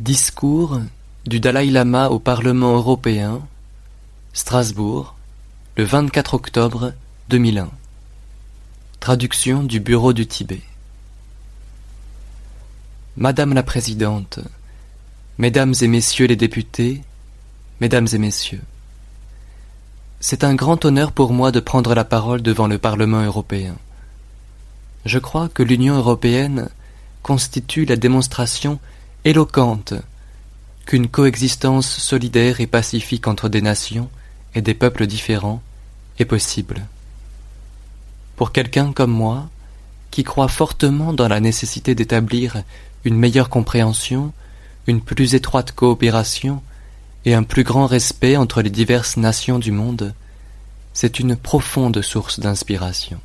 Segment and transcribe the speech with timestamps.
[0.00, 0.80] Discours
[1.26, 3.46] du Dalai Lama au Parlement européen,
[4.32, 5.14] Strasbourg,
[5.76, 6.94] le 24 octobre
[7.28, 7.68] 2001.
[8.98, 10.62] Traduction du Bureau du Tibet.
[13.18, 14.38] Madame la Présidente,
[15.36, 17.02] Mesdames et Messieurs les députés,
[17.82, 18.62] Mesdames et Messieurs,
[20.18, 23.76] c'est un grand honneur pour moi de prendre la parole devant le Parlement européen.
[25.04, 26.70] Je crois que l'Union européenne
[27.22, 28.80] constitue la démonstration
[29.24, 29.94] éloquente
[30.86, 34.10] qu'une coexistence solidaire et pacifique entre des nations
[34.54, 35.62] et des peuples différents
[36.18, 36.86] est possible.
[38.36, 39.48] Pour quelqu'un comme moi,
[40.10, 42.62] qui croit fortement dans la nécessité d'établir
[43.04, 44.32] une meilleure compréhension,
[44.86, 46.62] une plus étroite coopération
[47.24, 50.14] et un plus grand respect entre les diverses nations du monde,
[50.92, 53.20] c'est une profonde source d'inspiration.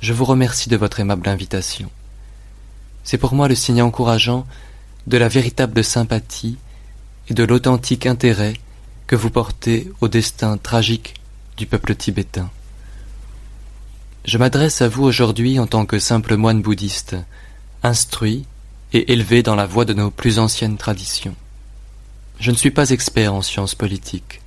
[0.00, 1.90] Je vous remercie de votre aimable invitation.
[3.04, 4.46] C'est pour moi le signe encourageant
[5.06, 6.56] de la véritable sympathie
[7.28, 8.54] et de l'authentique intérêt
[9.06, 11.14] que vous portez au destin tragique
[11.56, 12.50] du peuple tibétain.
[14.24, 17.16] Je m'adresse à vous aujourd'hui en tant que simple moine bouddhiste,
[17.82, 18.44] instruit
[18.92, 21.34] et élevé dans la voie de nos plus anciennes traditions.
[22.38, 24.40] Je ne suis pas expert en sciences politiques,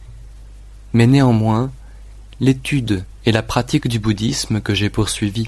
[0.94, 1.72] mais néanmoins,
[2.40, 5.48] l'étude et la pratique du bouddhisme que j'ai poursuivi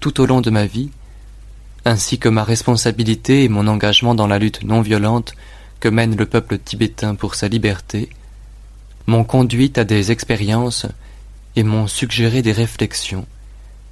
[0.00, 0.90] tout au long de ma vie,
[1.84, 5.34] ainsi que ma responsabilité et mon engagement dans la lutte non violente
[5.80, 8.08] que mène le peuple tibétain pour sa liberté,
[9.06, 10.86] m'ont conduit à des expériences
[11.56, 13.26] et m'ont suggéré des réflexions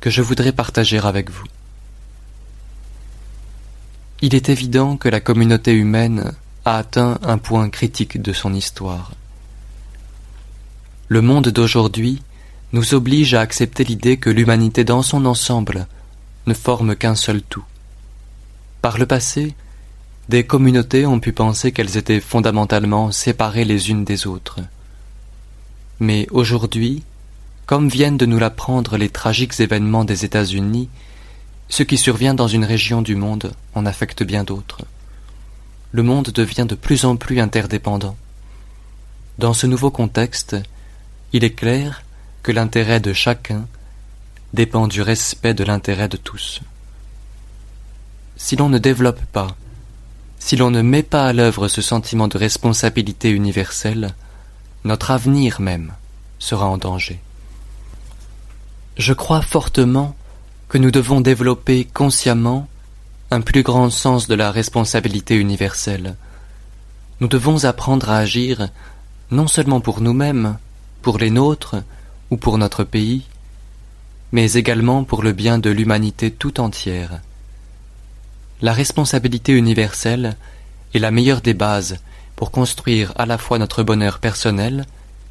[0.00, 1.44] que je voudrais partager avec vous.
[4.22, 6.32] Il est évident que la communauté humaine
[6.64, 9.12] a atteint un point critique de son histoire.
[11.08, 12.22] Le monde d'aujourd'hui
[12.72, 15.86] nous oblige à accepter l'idée que l'humanité dans son ensemble
[16.46, 17.64] ne forme qu'un seul tout.
[18.82, 19.54] Par le passé,
[20.28, 24.60] des communautés ont pu penser qu'elles étaient fondamentalement séparées les unes des autres.
[26.00, 27.02] Mais aujourd'hui,
[27.64, 30.90] comme viennent de nous l'apprendre les tragiques événements des États-Unis,
[31.70, 34.84] ce qui survient dans une région du monde en affecte bien d'autres
[35.92, 38.16] le monde devient de plus en plus interdépendant.
[39.38, 40.56] Dans ce nouveau contexte,
[41.32, 42.02] il est clair
[42.42, 43.66] que l'intérêt de chacun
[44.54, 46.60] dépend du respect de l'intérêt de tous.
[48.42, 49.54] Si l'on ne développe pas,
[50.40, 54.16] si l'on ne met pas à l'œuvre ce sentiment de responsabilité universelle,
[54.82, 55.92] notre avenir même
[56.40, 57.20] sera en danger.
[58.98, 60.16] Je crois fortement
[60.68, 62.66] que nous devons développer consciemment
[63.30, 66.16] un plus grand sens de la responsabilité universelle.
[67.20, 68.70] Nous devons apprendre à agir
[69.30, 70.58] non seulement pour nous-mêmes,
[71.00, 71.76] pour les nôtres
[72.30, 73.22] ou pour notre pays,
[74.32, 77.20] mais également pour le bien de l'humanité tout entière.
[78.62, 80.36] La responsabilité universelle
[80.94, 81.98] est la meilleure des bases
[82.36, 84.86] pour construire à la fois notre bonheur personnel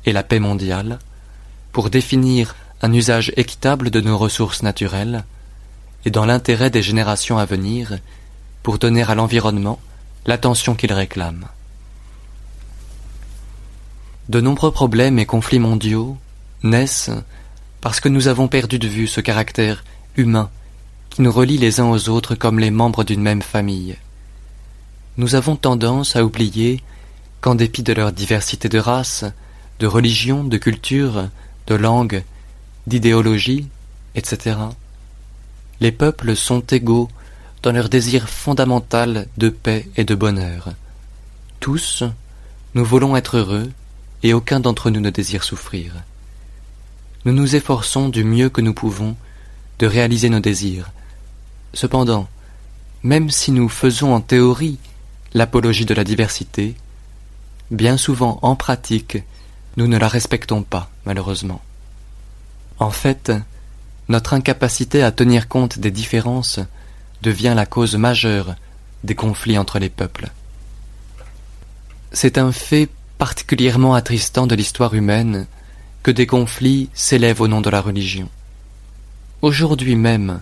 [0.05, 0.99] et la paix mondiale,
[1.71, 5.23] pour définir un usage équitable de nos ressources naturelles,
[6.03, 7.99] et dans l'intérêt des générations à venir
[8.63, 9.79] pour donner à l'environnement
[10.25, 11.47] l'attention qu'il réclame.
[14.27, 16.17] De nombreux problèmes et conflits mondiaux
[16.63, 17.11] naissent
[17.79, 19.83] parce que nous avons perdu de vue ce caractère
[20.17, 20.49] humain
[21.19, 23.95] nous relie les uns aux autres comme les membres d'une même famille.
[25.17, 26.81] Nous avons tendance à oublier
[27.41, 29.25] qu'en dépit de leur diversité de race,
[29.79, 31.29] de religion, de culture,
[31.67, 32.23] de langue,
[32.87, 33.67] d'idéologie,
[34.15, 34.57] etc.,
[35.81, 37.09] les peuples sont égaux
[37.63, 40.69] dans leur désir fondamental de paix et de bonheur.
[41.59, 42.03] Tous,
[42.75, 43.71] nous voulons être heureux,
[44.23, 45.93] et aucun d'entre nous ne désire souffrir.
[47.25, 49.15] Nous nous efforçons du mieux que nous pouvons
[49.79, 50.91] de réaliser nos désirs.
[51.73, 52.27] Cependant,
[53.03, 54.77] même si nous faisons en théorie
[55.33, 56.75] l'apologie de la diversité,
[57.71, 59.17] bien souvent en pratique,
[59.77, 61.61] nous ne la respectons pas, malheureusement.
[62.79, 63.31] En fait,
[64.09, 66.59] notre incapacité à tenir compte des différences
[67.21, 68.55] devient la cause majeure
[69.03, 70.29] des conflits entre les peuples.
[72.11, 75.47] C'est un fait particulièrement attristant de l'histoire humaine
[76.03, 78.27] que des conflits s'élèvent au nom de la religion.
[79.41, 80.41] Aujourd'hui même,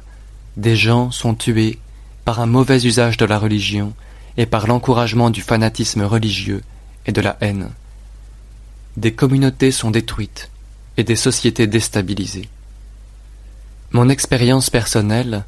[0.59, 1.79] des gens sont tués
[2.25, 3.94] par un mauvais usage de la religion
[4.35, 6.61] et par l'encouragement du fanatisme religieux
[7.06, 7.69] et de la haine.
[8.97, 10.51] Des communautés sont détruites
[10.97, 12.50] et des sociétés déstabilisées.
[13.91, 15.45] Mon expérience personnelle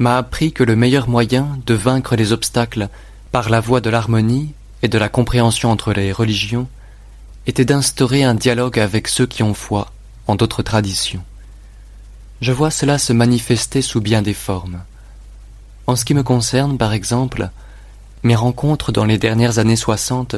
[0.00, 2.88] m'a appris que le meilleur moyen de vaincre les obstacles
[3.30, 4.52] par la voie de l'harmonie
[4.82, 6.68] et de la compréhension entre les religions
[7.46, 9.92] était d'instaurer un dialogue avec ceux qui ont foi
[10.26, 11.22] en d'autres traditions.
[12.40, 14.80] Je vois cela se manifester sous bien des formes.
[15.86, 17.50] En ce qui me concerne, par exemple,
[18.22, 20.36] Mes rencontres dans les dernières années soixante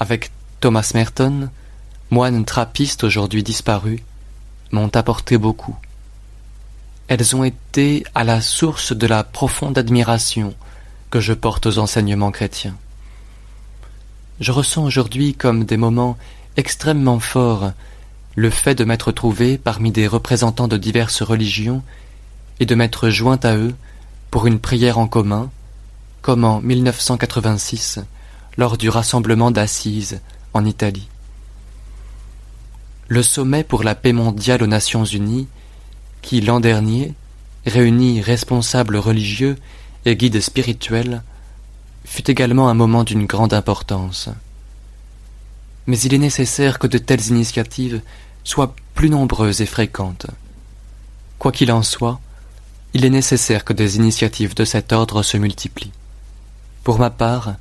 [0.00, 1.50] avec Thomas Merton,
[2.10, 4.02] moine trappiste aujourd'hui disparu,
[4.72, 5.76] m'ont apporté beaucoup.
[7.06, 10.54] Elles ont été à la source de la profonde admiration
[11.10, 12.76] que je porte aux enseignements chrétiens.
[14.40, 16.18] Je ressens aujourd'hui comme des moments
[16.56, 17.72] extrêmement forts
[18.34, 21.82] le fait de m'être trouvé parmi des représentants de diverses religions
[22.60, 23.74] et de m'être joint à eux
[24.30, 25.50] pour une prière en commun,
[26.22, 28.00] comme en 1986
[28.56, 30.20] lors du rassemblement d'Assise
[30.54, 31.08] en Italie.
[33.08, 35.48] Le sommet pour la paix mondiale aux Nations Unies,
[36.22, 37.14] qui l'an dernier
[37.66, 39.56] réunit responsables religieux
[40.04, 41.22] et guides spirituels,
[42.04, 44.28] fut également un moment d'une grande importance.
[45.86, 48.00] Mais il est nécessaire que de telles initiatives
[48.44, 50.26] soient plus nombreuses et fréquentes.
[51.38, 52.20] Quoi qu'il en soit,
[52.94, 55.92] il est nécessaire que des initiatives de cet ordre se multiplient.
[56.84, 57.54] Pour ma part,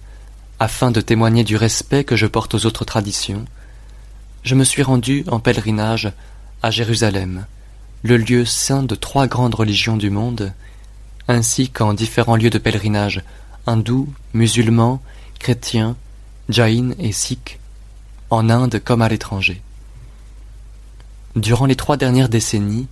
[0.59, 3.45] afin de témoigner du respect que je porte aux autres traditions,
[4.44, 6.12] je me suis rendu en pèlerinage
[6.62, 7.45] à Jérusalem,
[8.03, 10.53] le lieu saint de trois grandes religions du monde,
[11.27, 13.24] ainsi qu'en différents lieux de pèlerinage
[13.67, 15.01] hindous, musulmans,
[15.39, 15.95] chrétiens,
[16.50, 17.59] jaïns et sikhs,
[18.31, 19.62] en Inde comme à l'étranger.
[21.36, 22.88] Durant les trois dernières décennies,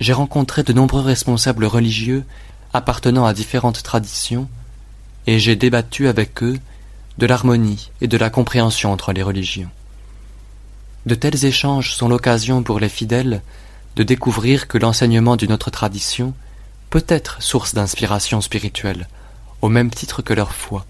[0.00, 2.24] j'ai rencontré de nombreux responsables religieux
[2.74, 4.48] appartenant à différentes traditions,
[5.26, 6.58] et j'ai débattu avec eux
[7.18, 9.70] de l'harmonie et de la compréhension entre les religions.
[11.06, 13.42] De tels échanges sont l'occasion pour les fidèles
[13.94, 16.34] de découvrir que l'enseignement d'une autre tradition
[16.90, 19.08] peut être source d'inspiration spirituelle,
[19.62, 20.84] au même titre que leur foi,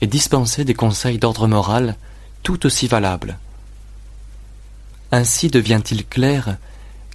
[0.00, 1.96] et dispenser des conseils d'ordre moral
[2.44, 3.38] tout aussi valables.
[5.10, 6.58] Ainsi devient-il clair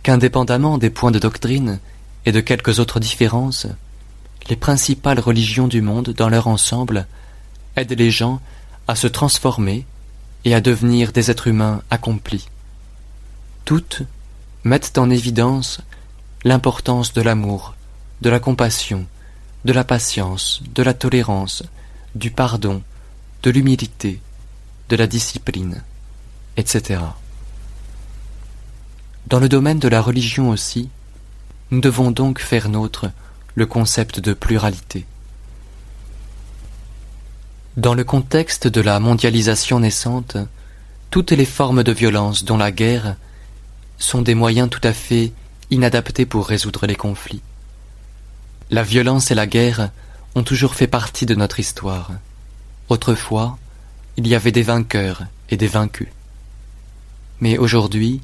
[0.04, 1.80] qu'indépendamment des points de doctrine
[2.26, 3.68] et de quelques autres différences,
[4.50, 7.08] les principales religions du monde dans leur ensemble
[7.76, 8.42] aident les gens
[8.88, 9.86] à se transformer
[10.46, 12.48] et à devenir des êtres humains accomplis.
[13.66, 14.02] Toutes
[14.64, 15.80] mettent en évidence
[16.44, 17.76] l'importance de l'amour,
[18.22, 19.06] de la compassion,
[19.66, 21.64] de la patience, de la tolérance,
[22.16, 22.82] du pardon,
[23.44, 24.22] de l'humilité,
[24.90, 25.84] de la discipline,
[26.58, 27.02] etc.
[29.28, 30.90] Dans le domaine de la religion aussi,
[31.72, 33.12] nous devons donc faire nôtre
[33.54, 35.06] le concept de pluralité.
[37.78, 40.38] Dans le contexte de la mondialisation naissante,
[41.12, 43.16] toutes les formes de violence, dont la guerre,
[44.00, 45.32] sont des moyens tout à fait
[45.70, 47.42] inadaptés pour résoudre les conflits.
[48.72, 49.92] La violence et la guerre
[50.36, 52.12] ont toujours fait partie de notre histoire.
[52.90, 53.58] Autrefois,
[54.20, 56.10] il y avait des vainqueurs et des vaincus.
[57.40, 58.20] Mais aujourd'hui,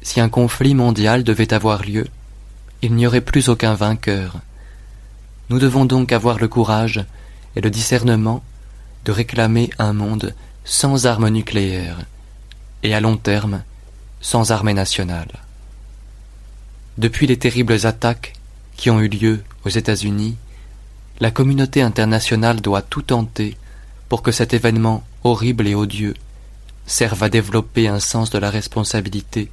[0.00, 2.06] si un conflit mondial devait avoir lieu,
[2.80, 4.38] il n'y aurait plus aucun vainqueur.
[5.50, 7.04] Nous devons donc avoir le courage
[7.56, 8.42] et le discernement
[9.04, 10.34] de réclamer un monde
[10.64, 11.98] sans armes nucléaires
[12.82, 13.62] et à long terme
[14.22, 15.44] sans armée nationale.
[16.96, 18.32] Depuis les terribles attaques
[18.78, 20.38] qui ont eu lieu aux États-Unis,
[21.20, 23.58] la communauté internationale doit tout tenter
[24.08, 26.14] pour que cet événement horrible et odieux
[26.86, 29.50] serve à développer un sens de la responsabilité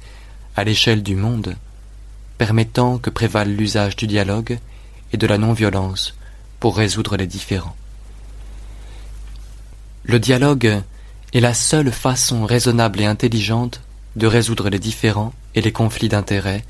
[0.56, 1.54] à l'échelle du monde,
[2.38, 4.58] permettant que prévale l'usage du dialogue
[5.12, 6.14] et de la non-violence
[6.60, 7.76] pour résoudre les différends.
[10.04, 10.82] Le dialogue
[11.32, 13.80] est la seule façon raisonnable et intelligente
[14.14, 16.64] de résoudre les différends et les conflits d'intérêts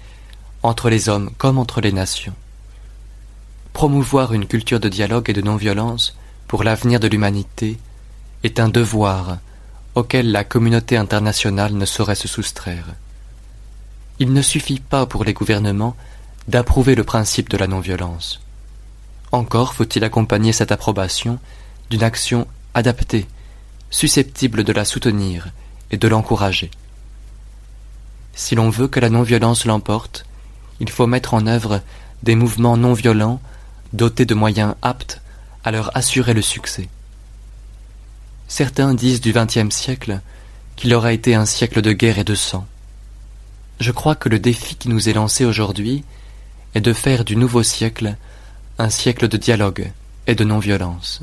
[0.62, 2.34] entre les hommes comme entre les nations.
[3.72, 6.16] Promouvoir une culture de dialogue et de non-violence
[6.48, 7.78] pour l'avenir de l'humanité
[8.42, 9.38] est un devoir
[9.94, 12.86] auquel la communauté internationale ne saurait se soustraire.
[14.18, 15.96] Il ne suffit pas pour les gouvernements
[16.48, 18.40] d'approuver le principe de la non-violence.
[19.32, 21.38] Encore faut-il accompagner cette approbation
[21.90, 23.26] d'une action adaptée,
[23.90, 25.48] susceptible de la soutenir
[25.90, 26.70] et de l'encourager.
[28.34, 30.26] Si l'on veut que la non-violence l'emporte,
[30.78, 31.80] il faut mettre en œuvre
[32.22, 33.40] des mouvements non violents
[33.92, 35.22] dotés de moyens aptes
[35.64, 36.88] à leur assurer le succès.
[38.48, 40.20] Certains disent du XXe siècle
[40.76, 42.66] qu'il aura été un siècle de guerre et de sang.
[43.80, 46.04] Je crois que le défi qui nous est lancé aujourd'hui
[46.74, 48.16] est de faire du nouveau siècle
[48.78, 49.90] un siècle de dialogue
[50.26, 51.22] et de non-violence.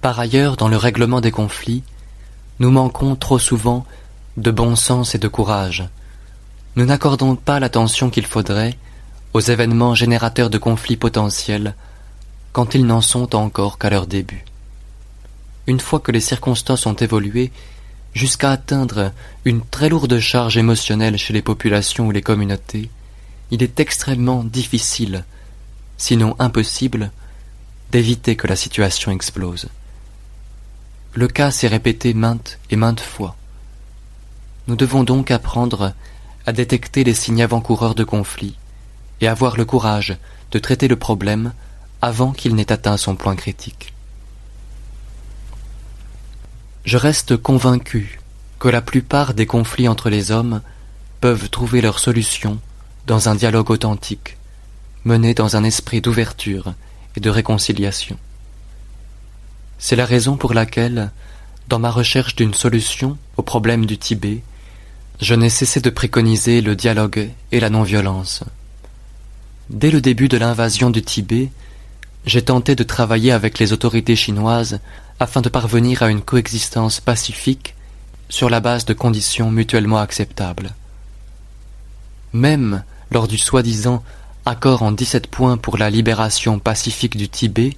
[0.00, 1.82] Par ailleurs, dans le règlement des conflits,
[2.58, 3.84] nous manquons trop souvent
[4.36, 5.84] de bon sens et de courage.
[6.76, 8.76] Nous n'accordons pas l'attention qu'il faudrait
[9.34, 11.74] aux événements générateurs de conflits potentiels
[12.52, 14.44] quand ils n'en sont encore qu'à leur début.
[15.66, 17.52] Une fois que les circonstances ont évolué
[18.14, 19.12] jusqu'à atteindre
[19.44, 22.90] une très lourde charge émotionnelle chez les populations ou les communautés,
[23.50, 25.24] il est extrêmement difficile,
[25.98, 27.12] sinon impossible,
[27.90, 29.68] d'éviter que la situation explose.
[31.14, 33.36] Le cas s'est répété maintes et maintes fois.
[34.66, 35.92] Nous devons donc apprendre
[36.46, 38.56] à détecter les signes avant-coureurs de conflit
[39.20, 40.16] et avoir le courage
[40.50, 41.52] de traiter le problème
[42.00, 43.92] avant qu'il n'ait atteint son point critique.
[46.84, 48.18] Je reste convaincu
[48.58, 50.62] que la plupart des conflits entre les hommes
[51.20, 52.58] peuvent trouver leur solution
[53.06, 54.36] dans un dialogue authentique,
[55.04, 56.74] mené dans un esprit d'ouverture
[57.16, 58.18] et de réconciliation.
[59.78, 61.10] C'est la raison pour laquelle,
[61.68, 64.42] dans ma recherche d'une solution au problème du Tibet,
[65.20, 68.42] je n'ai cessé de préconiser le dialogue et la non-violence.
[69.70, 71.50] Dès le début de l'invasion du Tibet,
[72.26, 74.80] j'ai tenté de travailler avec les autorités chinoises
[75.22, 77.74] afin de parvenir à une coexistence pacifique
[78.28, 80.74] sur la base de conditions mutuellement acceptables.
[82.32, 84.02] Même lors du soi-disant
[84.46, 87.76] accord en dix-sept points pour la libération pacifique du Tibet,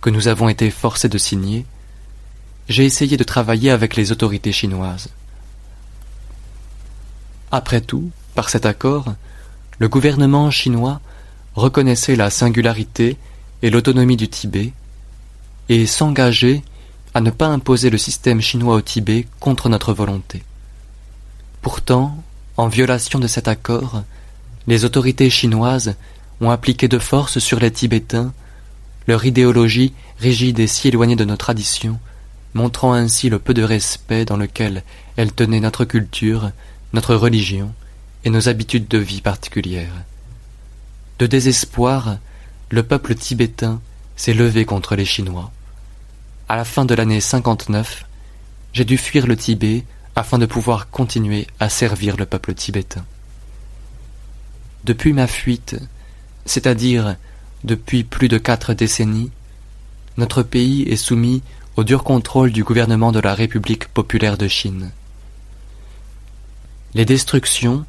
[0.00, 1.66] que nous avons été forcés de signer,
[2.68, 5.08] j'ai essayé de travailler avec les autorités chinoises.
[7.50, 9.14] Après tout, par cet accord,
[9.78, 11.00] le gouvernement chinois
[11.54, 13.18] reconnaissait la singularité
[13.60, 14.72] et l'autonomie du Tibet
[15.68, 16.62] et s'engageait
[17.14, 20.42] à ne pas imposer le système chinois au Tibet contre notre volonté.
[21.62, 22.22] Pourtant,
[22.56, 24.02] en violation de cet accord,
[24.66, 25.94] les autorités chinoises
[26.40, 28.32] ont appliqué de force sur les Tibétains
[29.06, 31.98] leur idéologie rigide et si éloignée de nos traditions,
[32.54, 34.84] montrant ainsi le peu de respect dans lequel
[35.16, 36.50] elles tenaient notre culture,
[36.92, 37.72] notre religion
[38.24, 40.04] et nos habitudes de vie particulières.
[41.18, 42.18] De désespoir,
[42.70, 43.80] le peuple tibétain
[44.16, 45.50] s'est levé contre les Chinois.
[46.50, 48.06] À la fin de l'année 59,
[48.72, 49.84] j'ai dû fuir le Tibet
[50.16, 53.04] afin de pouvoir continuer à servir le peuple tibétain.
[54.82, 55.76] Depuis ma fuite,
[56.46, 57.14] c'est-à-dire
[57.62, 59.30] depuis plus de quatre décennies,
[60.16, 61.44] notre pays est soumis
[61.76, 64.90] au dur contrôle du gouvernement de la République populaire de Chine.
[66.94, 67.86] Les destructions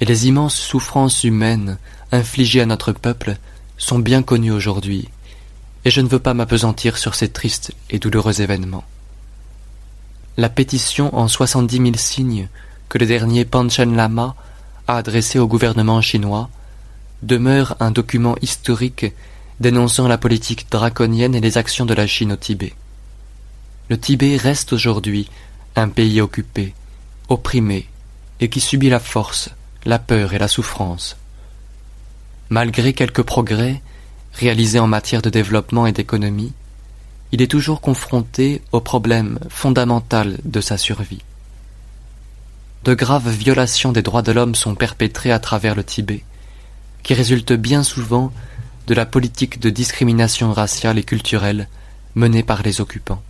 [0.00, 1.78] et les immenses souffrances humaines
[2.12, 3.38] infligées à notre peuple
[3.76, 5.08] sont bien connues aujourd'hui,
[5.84, 8.84] et je ne veux pas m'apesantir sur ces tristes et douloureux événements.
[10.36, 12.48] La pétition en soixante-dix mille signes
[12.88, 14.34] que le dernier Panchen Lama
[14.86, 16.48] a adressée au gouvernement chinois
[17.22, 19.06] demeure un document historique
[19.60, 22.74] dénonçant la politique draconienne et les actions de la Chine au Tibet.
[23.88, 25.28] Le Tibet reste aujourd'hui
[25.76, 26.74] un pays occupé,
[27.28, 27.88] opprimé,
[28.40, 29.50] et qui subit la force,
[29.84, 31.16] la peur et la souffrance.
[32.48, 33.80] Malgré quelques progrès
[34.34, 36.52] réalisés en matière de développement et d'économie,
[37.32, 41.22] il est toujours confronté au problème fondamental de sa survie.
[42.84, 46.22] De graves violations des droits de l'homme sont perpétrées à travers le Tibet,
[47.02, 48.32] qui résultent bien souvent
[48.86, 51.68] de la politique de discrimination raciale et culturelle
[52.14, 53.22] menée par les occupants.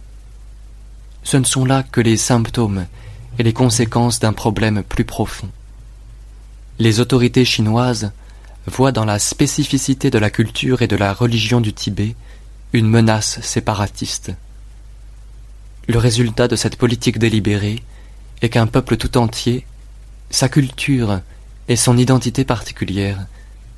[1.23, 2.87] Ce ne sont là que les symptômes
[3.39, 5.49] et les conséquences d'un problème plus profond.
[6.79, 8.13] Les autorités chinoises
[8.67, 12.15] voient dans la spécificité de la culture et de la religion du Tibet
[12.73, 14.33] une menace séparatiste.
[15.87, 17.83] Le résultat de cette politique délibérée
[18.43, 19.65] est qu'un peuple tout entier,
[20.31, 21.21] sa culture
[21.69, 23.27] et son identité particulière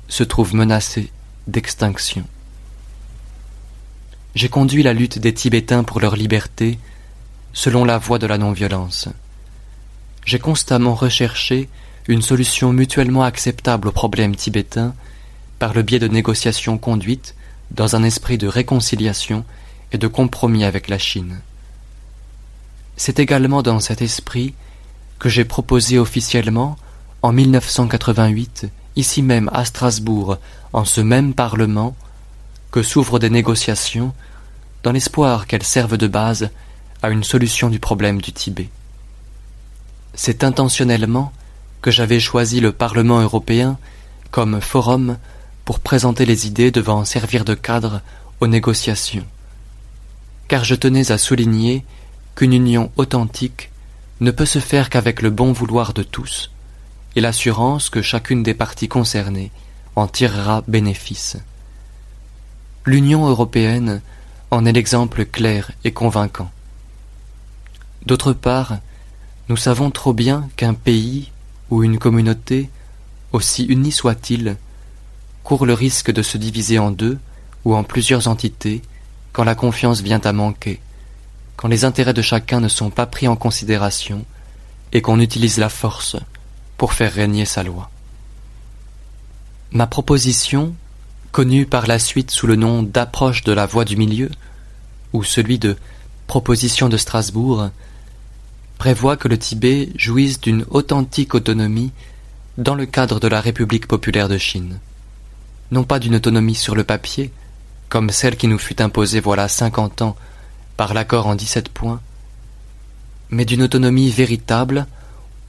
[0.07, 1.11] se trouvent menacés
[1.47, 2.25] d'extinction.
[4.35, 6.79] J'ai conduit la lutte des Tibétains pour leur liberté
[7.53, 9.09] selon la voie de la non-violence.
[10.25, 11.69] J'ai constamment recherché
[12.07, 14.93] une solution mutuellement acceptable au problème tibétain
[15.59, 17.35] par le biais de négociations conduites
[17.71, 19.43] dans un esprit de réconciliation
[19.91, 21.41] et de compromis avec la Chine.
[22.95, 24.53] C'est également dans cet esprit
[25.19, 26.77] que j'ai proposé officiellement,
[27.21, 30.37] en 1988, ici même à Strasbourg,
[30.73, 31.95] en ce même Parlement,
[32.71, 34.13] que s'ouvrent des négociations
[34.83, 36.49] dans l'espoir qu'elles servent de base
[37.01, 38.69] à une solution du problème du Tibet.
[40.13, 41.31] C'est intentionnellement
[41.81, 43.77] que j'avais choisi le Parlement européen
[44.31, 45.17] comme forum
[45.65, 48.01] pour présenter les idées devant servir de cadre
[48.39, 49.25] aux négociations,
[50.47, 51.83] car je tenais à souligner
[52.35, 53.71] qu'une union authentique
[54.19, 56.51] ne peut se faire qu'avec le bon vouloir de tous
[57.15, 59.51] et l'assurance que chacune des parties concernées
[59.95, 61.37] en tirera bénéfice.
[62.85, 64.01] L'Union européenne
[64.51, 66.51] en est l'exemple clair et convaincant.
[68.05, 68.77] D'autre part,
[69.49, 71.31] nous savons trop bien qu'un pays
[71.69, 72.69] ou une communauté,
[73.31, 74.57] aussi unie soit-il,
[75.43, 77.17] court le risque de se diviser en deux
[77.65, 78.81] ou en plusieurs entités
[79.33, 80.79] quand la confiance vient à manquer,
[81.55, 84.25] quand les intérêts de chacun ne sont pas pris en considération
[84.93, 86.15] et qu'on utilise la force
[86.77, 87.89] pour faire régner sa loi.
[89.71, 90.75] Ma proposition,
[91.31, 94.29] connu par la suite sous le nom d'approche de la voie du milieu,
[95.13, 95.75] ou celui de
[96.27, 97.69] proposition de Strasbourg,
[98.87, 101.91] prévoit que le Tibet jouisse d'une authentique autonomie
[102.57, 104.79] dans le cadre de la République populaire de Chine.
[105.71, 107.29] Non pas d'une autonomie sur le papier,
[107.89, 110.15] comme celle qui nous fut imposée voilà cinquante ans
[110.77, 111.99] par l'accord en dix-sept points,
[113.29, 114.87] mais d'une autonomie véritable,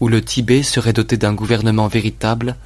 [0.00, 2.56] où le Tibet serait doté d'un gouvernement véritable,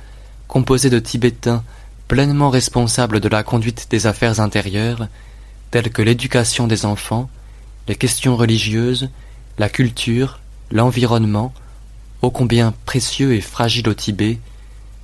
[0.48, 1.62] composé de Tibétains
[2.08, 5.06] pleinement responsables de la conduite des affaires intérieures,
[5.70, 7.28] telles que l'éducation des enfants,
[7.88, 9.10] les questions religieuses,
[9.58, 10.38] la culture,
[10.72, 11.52] l'environnement,
[12.22, 14.38] ô combien précieux et fragile au Tibet,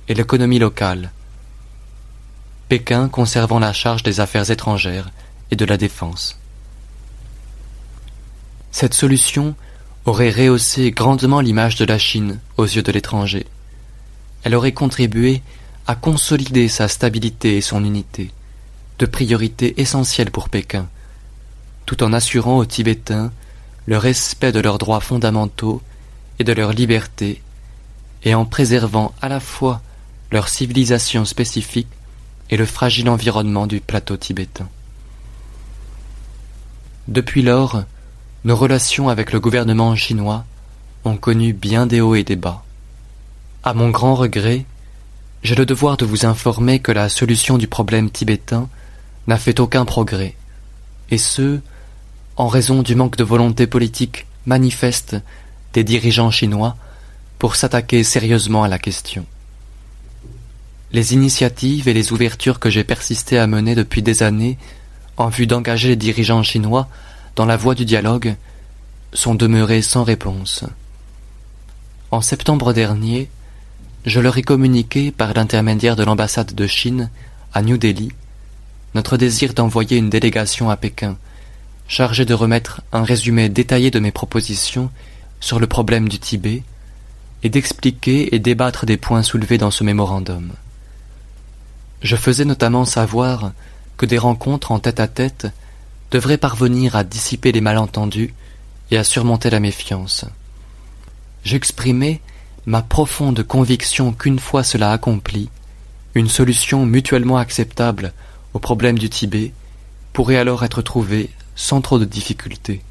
[0.07, 1.11] et l'économie locale.
[2.67, 5.11] Pékin conservant la charge des affaires étrangères
[5.51, 6.39] et de la défense.
[8.71, 9.55] Cette solution
[10.05, 13.45] aurait rehaussé grandement l'image de la Chine aux yeux de l'étranger.
[14.43, 15.41] Elle aurait contribué
[15.85, 18.31] à consolider sa stabilité et son unité,
[18.97, 20.87] deux priorités essentielles pour Pékin,
[21.85, 23.31] tout en assurant aux Tibétains
[23.89, 25.81] le respect de leurs droits fondamentaux
[26.37, 27.41] et de leur liberté,
[28.23, 29.81] et en préservant à la fois
[30.31, 31.87] leur civilisation spécifique
[32.51, 34.69] et le fragile environnement du plateau tibétain.
[37.07, 37.81] Depuis lors,
[38.43, 40.45] nos relations avec le gouvernement chinois
[41.03, 42.63] ont connu bien des hauts et des bas.
[43.63, 44.65] À mon grand regret,
[45.41, 48.69] j'ai le devoir de vous informer que la solution du problème tibétain
[49.25, 50.35] n'a fait aucun progrès,
[51.09, 51.59] et ce,
[52.39, 55.17] en raison du manque de volonté politique manifeste
[55.73, 56.77] des dirigeants chinois
[57.37, 59.25] pour s'attaquer sérieusement à la question.
[60.93, 64.57] Les initiatives et les ouvertures que j'ai persisté à mener depuis des années
[65.17, 66.87] en vue d'engager les dirigeants chinois
[67.35, 68.35] dans la voie du dialogue
[69.11, 70.63] sont demeurées sans réponse.
[72.09, 73.29] En septembre dernier,
[74.05, 77.09] je leur ai communiqué par l'intermédiaire de l'ambassade de Chine
[77.53, 78.13] à New Delhi
[78.95, 81.17] notre désir d'envoyer une délégation à Pékin
[81.89, 84.91] chargée de remettre un résumé détaillé de mes propositions
[85.41, 86.61] sur le problème du Tibet
[87.41, 90.51] et d'expliquer et débattre des points soulevés dans ce mémorandum.
[92.03, 93.51] Je faisais notamment savoir
[93.97, 95.47] que des rencontres en tête à tête
[96.11, 98.33] devraient parvenir à dissiper les malentendus
[98.91, 100.25] et à surmonter la méfiance.
[101.43, 102.21] J'exprimais
[102.67, 105.49] ma profonde conviction qu'une fois cela accompli,
[106.13, 108.13] une solution mutuellement acceptable
[108.53, 109.53] au problème du Tibet
[110.13, 112.81] pourrait alors être trouvée sans trop de difficultés.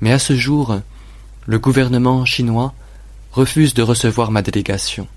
[0.00, 0.78] Mais à ce jour,
[1.46, 2.72] le gouvernement chinois
[3.32, 5.08] refuse de recevoir ma délégation.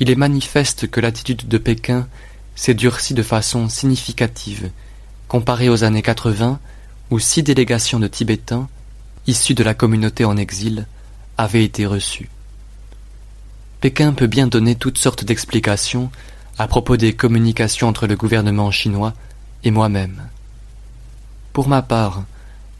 [0.00, 2.08] Il est manifeste que l'attitude de Pékin
[2.56, 4.70] s'est durcie de façon significative
[5.28, 6.58] comparée aux années 80
[7.10, 8.66] où six délégations de Tibétains,
[9.26, 10.86] issus de la communauté en exil,
[11.36, 12.30] avaient été reçues.
[13.82, 16.10] Pékin peut bien donner toutes sortes d'explications
[16.56, 19.12] à propos des communications entre le gouvernement chinois
[19.64, 20.28] et moi-même.
[21.58, 22.22] Pour ma part,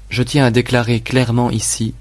[0.09, 1.95] je tiens à déclarer clairement ici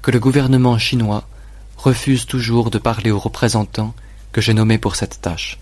[0.00, 1.28] que le gouvernement chinois
[1.76, 3.92] refuse toujours de parler aux représentants
[4.32, 5.58] que j'ai nommés pour cette tâche.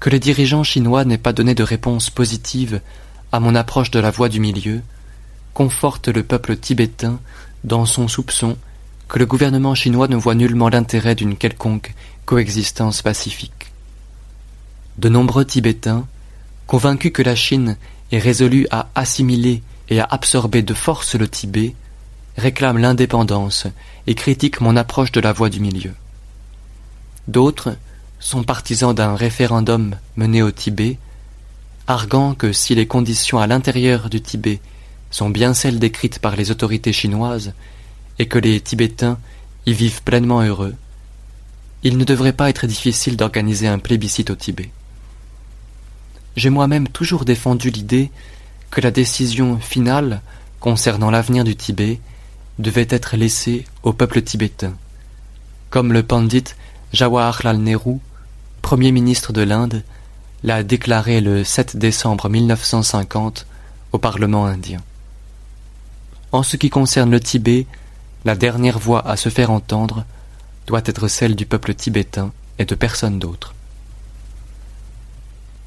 [0.00, 2.80] Que les dirigeants chinois n'aient pas donné de réponse positive
[3.30, 4.82] à mon approche de la voie du milieu
[5.54, 7.20] conforte le peuple tibétain
[7.62, 8.56] dans son soupçon
[9.06, 11.94] que le gouvernement chinois ne voit nullement l'intérêt d'une quelconque
[12.26, 13.70] coexistence pacifique.
[14.98, 16.04] De nombreux Tibétains,
[16.70, 17.76] convaincus que la Chine
[18.12, 21.74] est résolue à assimiler et à absorber de force le Tibet,
[22.36, 23.66] réclament l'indépendance
[24.06, 25.90] et critiquent mon approche de la voie du milieu.
[27.26, 27.76] D'autres
[28.20, 30.98] sont partisans d'un référendum mené au Tibet
[31.88, 34.60] arguant que si les conditions à l'intérieur du Tibet
[35.10, 37.52] sont bien celles décrites par les autorités chinoises
[38.20, 39.18] et que les Tibétains
[39.66, 40.76] y vivent pleinement heureux,
[41.82, 44.70] il ne devrait pas être difficile d'organiser un plébiscite au Tibet.
[46.36, 48.10] J'ai moi-même toujours défendu l'idée
[48.70, 50.22] que la décision finale
[50.60, 52.00] concernant l'avenir du Tibet
[52.58, 54.74] devait être laissée au peuple tibétain,
[55.70, 56.44] comme le pandit
[56.92, 57.98] Jawaharlal Nehru,
[58.62, 59.82] Premier ministre de l'Inde,
[60.44, 63.46] l'a déclaré le 7 décembre 1950
[63.92, 64.80] au Parlement indien.
[66.32, 67.66] En ce qui concerne le Tibet,
[68.24, 70.04] la dernière voix à se faire entendre
[70.66, 73.54] doit être celle du peuple tibétain et de personne d'autre.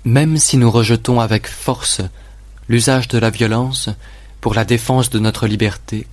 [0.05, 2.01] Même si nous rejetons avec force
[2.67, 3.89] l'usage de la violence
[4.41, 6.07] pour la défense de notre liberté,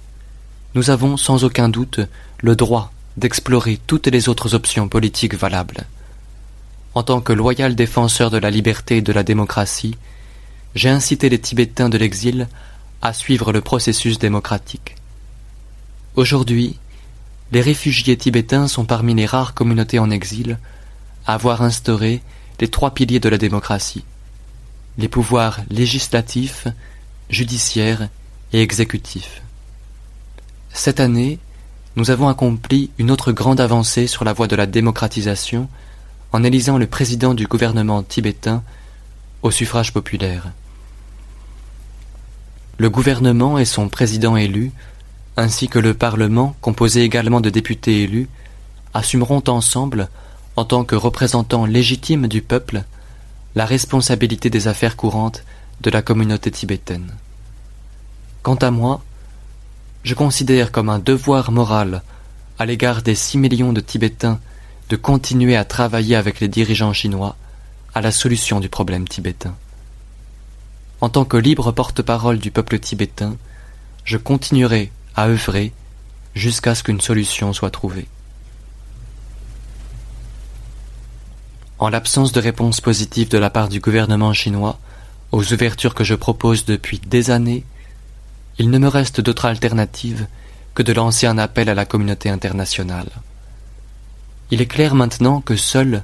[0.77, 2.01] nous avons sans aucun doute
[2.39, 5.87] le droit d'explorer toutes les autres options politiques valables.
[6.95, 9.97] En tant que loyal défenseur de la liberté et de la démocratie,
[10.77, 12.47] j'ai incité les Tibétains de l'exil
[13.03, 14.95] à suivre le processus démocratique.
[16.15, 16.79] Aujourd'hui,
[17.51, 20.59] les réfugiés tibétains sont parmi les rares communautés en exil
[21.27, 22.23] à avoir instauré
[22.61, 24.05] les trois piliers de la démocratie
[24.99, 26.69] les pouvoirs législatifs,
[27.31, 28.09] judiciaires
[28.53, 29.43] et exécutifs.
[30.73, 31.39] Cette année,
[31.97, 35.69] nous avons accompli une autre grande avancée sur la voie de la démocratisation
[36.33, 38.63] en élisant le président du gouvernement tibétain
[39.43, 40.53] au suffrage populaire.
[42.79, 44.71] Le gouvernement et son président élu,
[45.37, 48.29] ainsi que le Parlement, composé également de députés élus,
[48.95, 50.09] assumeront ensemble,
[50.57, 52.83] en tant que représentants légitimes du peuple,
[53.55, 55.45] la responsabilité des affaires courantes
[55.81, 57.15] de la communauté tibétaine.
[58.43, 59.03] Quant à moi,
[60.03, 62.03] je considère comme un devoir moral
[62.59, 64.41] à l'égard des six millions de Tibétains
[64.89, 67.37] de continuer à travailler avec les dirigeants chinois
[67.95, 69.55] à la solution du problème tibétain.
[71.01, 73.37] En tant que libre porte-parole du peuple tibétain,
[74.05, 75.73] je continuerai à œuvrer
[76.35, 78.09] jusqu'à ce qu'une solution soit trouvée.
[81.81, 84.79] En l'absence de réponse positive de la part du gouvernement chinois
[85.33, 87.65] aux ouvertures que je propose depuis des années,
[88.59, 90.27] il ne me reste d'autre alternative
[90.75, 93.09] que de lancer un appel à la communauté internationale.
[94.51, 96.03] Il est clair maintenant que seuls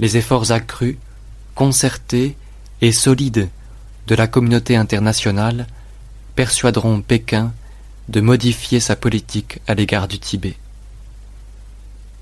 [0.00, 0.98] les efforts accrus,
[1.54, 2.36] concertés
[2.80, 3.48] et solides
[4.08, 5.68] de la communauté internationale
[6.34, 7.52] persuaderont Pékin
[8.08, 10.56] de modifier sa politique à l'égard du Tibet.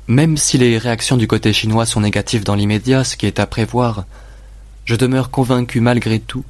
[0.09, 3.47] Même si les réactions du côté chinois sont négatives dans l'immédiat, ce qui est à
[3.47, 4.05] prévoir,
[4.85, 6.45] je demeure convaincu malgré tout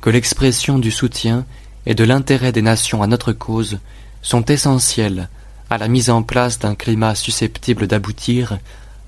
[0.00, 1.44] que l'expression du soutien
[1.86, 3.78] et de l'intérêt des nations à notre cause
[4.22, 5.28] sont essentielles
[5.70, 8.58] à la mise en place d'un climat susceptible d'aboutir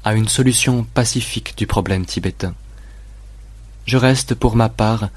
[0.04, 2.54] à une solution pacifique du problème tibétain.
[3.86, 5.08] Je reste, pour ma part,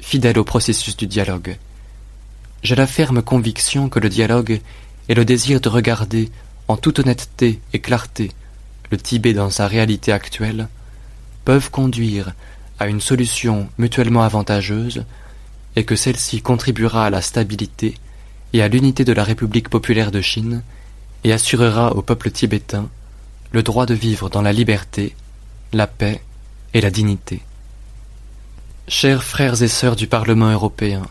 [0.00, 1.56] fidèle au processus du dialogue.
[2.62, 4.60] J'ai la ferme conviction que le dialogue
[5.08, 6.30] est le désir de regarder
[6.68, 8.30] en toute honnêteté et clarté,
[8.90, 10.68] le Tibet dans sa réalité actuelle,
[11.44, 12.32] peuvent conduire
[12.78, 15.04] à une solution mutuellement avantageuse
[15.76, 17.96] et que celle-ci contribuera à la stabilité
[18.52, 20.62] et à l'unité de la République populaire de Chine
[21.24, 22.88] et assurera au peuple tibétain
[23.52, 25.16] le droit de vivre dans la liberté,
[25.72, 26.22] la paix
[26.74, 27.40] et la dignité.
[28.88, 31.02] Chers frères et sœurs du Parlement européen,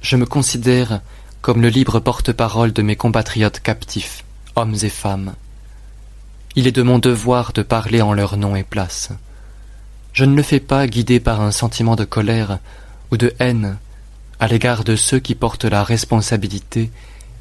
[0.00, 1.00] je me considère
[1.42, 4.24] comme le libre porte-parole de mes compatriotes captifs
[4.60, 5.34] hommes et femmes.
[6.54, 9.10] Il est de mon devoir de parler en leur nom et place.
[10.12, 12.58] Je ne le fais pas guidé par un sentiment de colère
[13.10, 13.78] ou de haine
[14.38, 16.90] à l'égard de ceux qui portent la responsabilité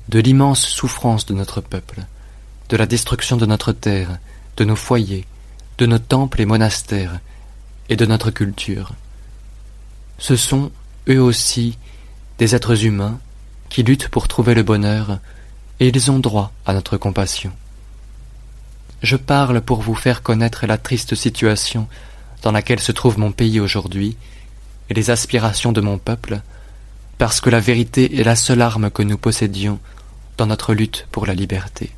[0.10, 2.02] de l'immense souffrance de notre peuple,
[2.70, 4.18] de la destruction de notre terre,
[4.58, 5.26] de nos foyers,
[5.78, 7.20] de nos temples et monastères,
[7.90, 8.94] et de notre culture.
[10.20, 10.72] Ce sont,
[11.10, 11.78] eux aussi,
[12.38, 13.20] des êtres humains
[13.70, 15.20] qui luttent pour trouver le bonheur
[15.80, 17.52] et ils ont droit à notre compassion.
[19.02, 21.88] Je parle pour vous faire connaître la triste situation
[22.42, 24.18] dans laquelle se trouve mon pays aujourd'hui
[24.90, 26.42] et les aspirations de mon peuple,
[27.18, 29.80] parce que la vérité est la seule arme que nous possédions
[30.38, 31.92] dans notre lutte pour la liberté.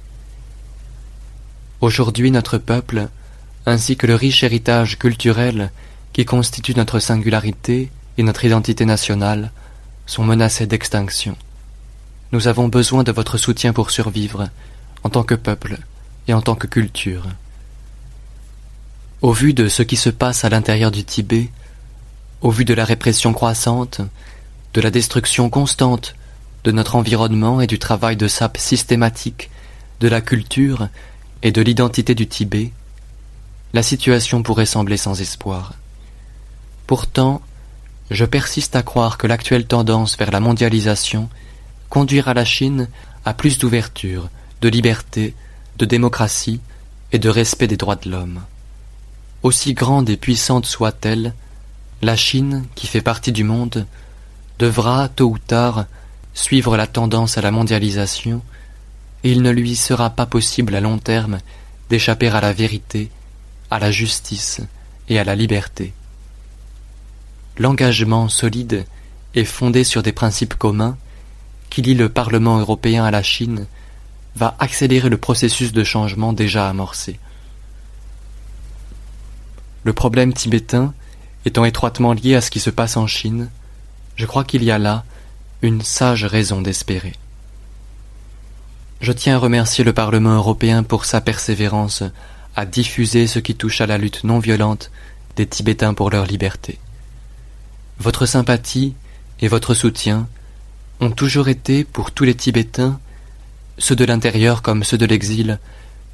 [1.79, 3.07] Aujourd'hui notre peuple,
[3.65, 5.71] ainsi que le riche héritage culturel
[6.13, 9.51] qui constitue notre singularité et notre identité nationale,
[10.05, 11.35] sont menacés d'extinction.
[12.31, 14.47] Nous avons besoin de votre soutien pour survivre,
[15.03, 15.77] en tant que peuple
[16.27, 17.25] et en tant que culture.
[19.21, 21.49] Au vu de ce qui se passe à l'intérieur du Tibet,
[22.41, 24.01] au vu de la répression croissante,
[24.73, 26.15] de la destruction constante
[26.63, 29.49] de notre environnement et du travail de sape systématique
[29.99, 30.87] de la culture
[31.43, 32.71] et de l'identité du Tibet,
[33.73, 35.73] la situation pourrait sembler sans espoir.
[36.87, 37.41] Pourtant,
[38.09, 41.29] je persiste à croire que l'actuelle tendance vers la mondialisation
[41.91, 42.87] conduira la Chine
[43.25, 44.29] à plus d'ouverture,
[44.61, 45.35] de liberté,
[45.77, 46.61] de démocratie
[47.11, 48.41] et de respect des droits de l'homme.
[49.43, 51.35] Aussi grande et puissante soit-elle,
[52.01, 53.85] la Chine, qui fait partie du monde,
[54.57, 55.85] devra, tôt ou tard,
[56.33, 58.41] suivre la tendance à la mondialisation,
[59.25, 61.39] et il ne lui sera pas possible à long terme
[61.89, 63.11] d'échapper à la vérité,
[63.69, 64.61] à la justice
[65.09, 65.91] et à la liberté.
[67.57, 68.85] L'engagement solide
[69.35, 70.97] est fondé sur des principes communs
[71.71, 73.65] qui lie le Parlement européen à la Chine
[74.35, 77.17] va accélérer le processus de changement déjà amorcé.
[79.83, 80.93] Le problème tibétain
[81.45, 83.49] étant étroitement lié à ce qui se passe en Chine,
[84.15, 85.05] je crois qu'il y a là
[85.61, 87.13] une sage raison d'espérer.
[88.99, 92.03] Je tiens à remercier le Parlement européen pour sa persévérance
[92.55, 94.91] à diffuser ce qui touche à la lutte non violente
[95.37, 96.79] des Tibétains pour leur liberté.
[97.97, 98.93] Votre sympathie
[99.39, 100.27] et votre soutien
[101.01, 102.99] ont toujours été, pour tous les Tibétains,
[103.79, 105.59] ceux de l'intérieur comme ceux de l'exil,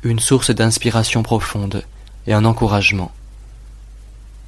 [0.02, 1.84] une source d'inspiration profonde
[2.26, 3.12] et un encouragement.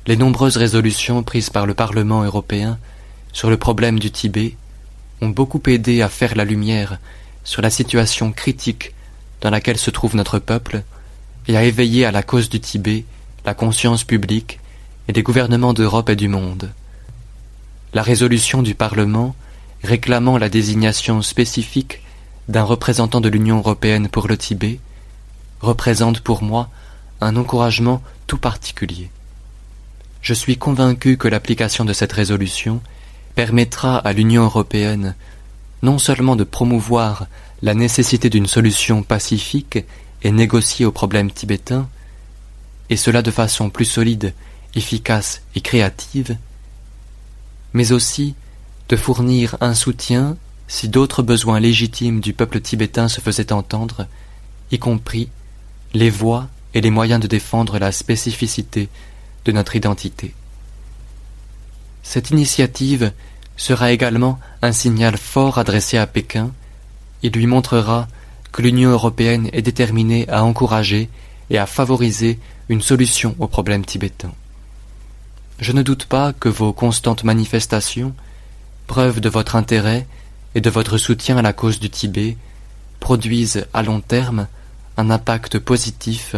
[0.07, 2.79] les nombreuses résolutions prises par le Parlement européen
[3.33, 4.55] sur le problème du Tibet
[5.21, 6.97] ont beaucoup aidé à faire la lumière
[7.43, 8.93] sur la situation critique
[9.41, 10.83] dans laquelle se trouve notre peuple
[11.47, 13.03] et à éveiller à la cause du Tibet
[13.45, 14.59] la conscience publique
[15.07, 16.71] et des gouvernements d'Europe et du monde.
[17.93, 19.35] La résolution du Parlement
[19.83, 22.01] réclamant la désignation spécifique
[22.47, 24.79] d'un représentant de l'Union européenne pour le Tibet
[25.61, 26.69] représente pour moi
[27.21, 29.09] un encouragement tout particulier.
[30.21, 32.81] Je suis convaincu que l'application de cette résolution
[33.35, 35.15] permettra à l'Union européenne
[35.81, 37.27] non seulement de promouvoir
[37.61, 39.79] la nécessité d'une solution pacifique
[40.23, 41.87] et négociée au problème tibétain,
[42.89, 44.33] et cela de façon plus solide,
[44.75, 46.37] efficace et créative,
[47.73, 48.35] mais aussi
[48.89, 50.35] de fournir un soutien
[50.67, 54.07] si d'autres besoins légitimes du peuple tibétain se faisaient entendre,
[54.71, 55.29] y compris
[55.93, 58.89] les voies et les moyens de défendre la spécificité
[59.45, 60.33] de notre identité.
[62.03, 63.11] Cette initiative
[63.57, 66.51] sera également un signal fort adressé à Pékin
[67.23, 68.07] et lui montrera
[68.51, 71.09] que l'Union européenne est déterminée à encourager
[71.49, 74.31] et à favoriser une solution au problème tibétain.
[75.59, 78.13] Je ne doute pas que vos constantes manifestations,
[78.89, 80.07] preuve de votre intérêt
[80.55, 82.37] et de votre soutien à la cause du Tibet,
[82.99, 84.47] produisent à long terme
[84.97, 86.35] un impact positif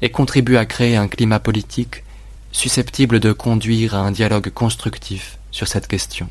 [0.00, 2.04] et contribuent à créer un climat politique
[2.52, 6.30] susceptible de conduire à un dialogue constructif sur cette question.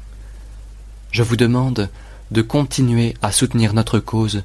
[1.11, 1.89] Je vous demande
[2.31, 4.43] de continuer à soutenir notre cause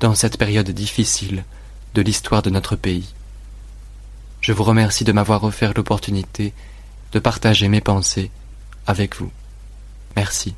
[0.00, 1.44] dans cette période difficile
[1.94, 3.14] de l'histoire de notre pays.
[4.40, 6.52] Je vous remercie de m'avoir offert l'opportunité
[7.12, 8.32] de partager mes pensées
[8.88, 9.30] avec vous.
[10.16, 10.56] Merci.